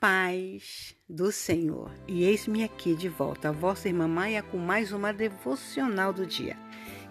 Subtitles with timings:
[0.00, 1.90] paz do Senhor.
[2.06, 6.56] E eis-me aqui de volta, a vossa irmã Maia, com mais uma devocional do dia.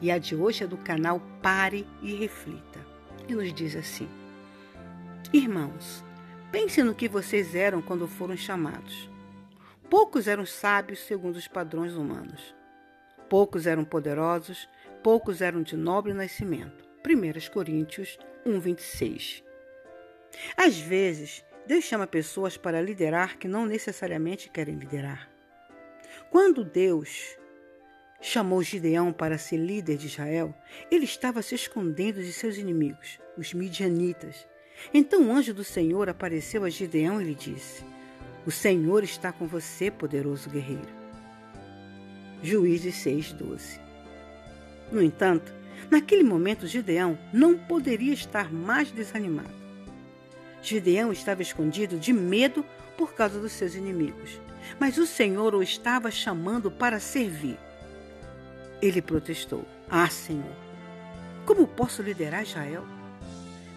[0.02, 2.86] E a de hoje é do canal Pare e Reflita.
[3.28, 4.08] E nos diz assim:
[5.34, 6.04] Irmãos,
[6.52, 9.10] pense no que vocês eram quando foram chamados.
[9.90, 12.56] Poucos eram sábios segundo os padrões humanos.
[13.30, 14.70] Poucos eram poderosos,
[15.04, 16.86] poucos eram de nobre nascimento.
[17.06, 19.44] 1 Coríntios 1, 26.
[20.56, 25.30] Às vezes, Deus chama pessoas para liderar que não necessariamente querem liderar.
[26.32, 27.38] Quando Deus
[28.22, 30.56] chamou Gideão para ser líder de Israel,
[30.90, 34.48] ele estava se escondendo de seus inimigos, os midianitas.
[34.94, 37.84] Então o anjo do Senhor apareceu a Gideão e lhe disse:
[38.46, 40.96] O Senhor está com você, poderoso guerreiro.
[42.42, 43.78] Juízes 6:12.
[44.90, 45.54] No entanto,
[45.92, 49.67] naquele momento Gideão não poderia estar mais desanimado.
[50.62, 52.66] Gideão estava escondido de medo
[52.98, 54.40] por causa dos seus inimigos,
[54.80, 57.58] mas o Senhor o estava chamando para servir.
[58.82, 60.56] Ele protestou: Ah, Senhor,
[61.46, 62.86] como posso liderar Israel?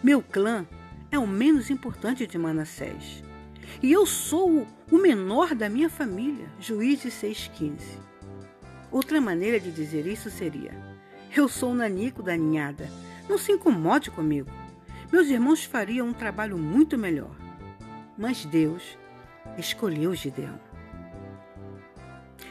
[0.03, 0.67] Meu clã
[1.11, 3.23] é o menos importante de Manassés.
[3.83, 6.49] E eu sou o menor da minha família.
[6.59, 7.79] Juízes 6,15.
[8.91, 10.73] Outra maneira de dizer isso seria:
[11.35, 12.91] Eu sou o nanico da ninhada.
[13.29, 14.51] Não se incomode comigo.
[15.13, 17.35] Meus irmãos fariam um trabalho muito melhor.
[18.17, 18.97] Mas Deus
[19.59, 20.61] escolheu Gideão.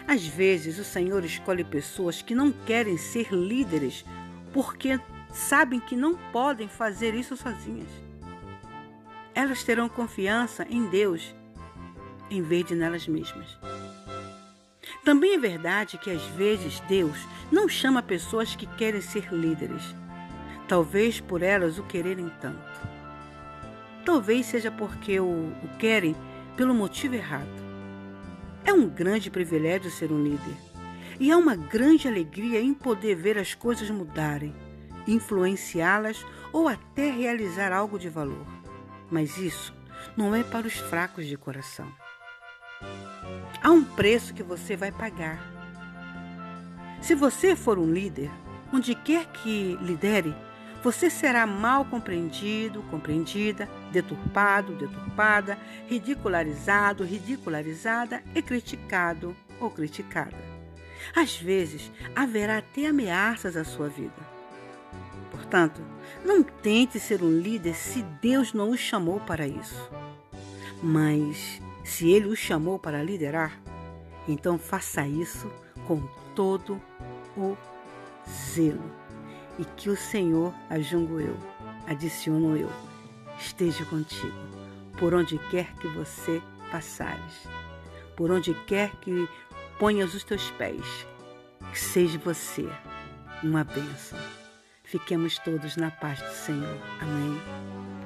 [0.06, 4.04] Às vezes, o Senhor escolhe pessoas que não querem ser líderes
[4.52, 5.00] porque
[5.32, 7.90] sabem que não podem fazer isso sozinhas.
[9.34, 11.34] Elas terão confiança em Deus
[12.30, 13.58] em vez de nelas mesmas.
[15.06, 17.18] Também é verdade que às vezes Deus
[17.52, 19.96] não chama pessoas que querem ser líderes
[20.70, 22.80] talvez por elas o quererem tanto.
[24.06, 26.16] Talvez seja porque o, o querem
[26.56, 27.50] pelo motivo errado.
[28.64, 30.56] É um grande privilégio ser um líder.
[31.20, 34.54] E há uma grande alegria em poder ver as coisas mudarem,
[35.08, 36.24] influenciá-las
[36.54, 38.46] ou até realizar algo de valor.
[39.10, 39.74] Mas isso
[40.16, 41.92] não é para os fracos de coração.
[43.62, 45.42] Há um preço que você vai pagar.
[47.02, 48.30] Se você for um líder,
[48.72, 50.34] onde quer que lidere,
[50.82, 55.58] você será mal compreendido, compreendida, deturpado, deturpada,
[55.88, 60.38] ridicularizado, ridicularizada e criticado ou criticada.
[61.16, 64.30] Às vezes, haverá até ameaças à sua vida.
[65.32, 65.82] Portanto,
[66.24, 69.90] não tente ser um líder se Deus não o chamou para isso.
[70.82, 73.60] Mas, se Ele o chamou para liderar,
[74.28, 75.52] então faça isso
[75.88, 76.02] com
[76.36, 76.82] todo
[77.36, 77.58] o
[78.30, 79.09] zelo
[79.60, 81.38] e que o Senhor, ajungo eu,
[81.86, 82.72] adiciono eu,
[83.38, 84.34] esteja contigo,
[84.98, 87.48] por onde quer que você passares,
[88.16, 89.28] por onde quer que
[89.78, 91.06] ponhas os teus pés,
[91.72, 92.68] que seja você
[93.44, 94.18] uma bênção.
[94.84, 96.78] Fiquemos todos na paz do Senhor.
[97.02, 97.99] Amém.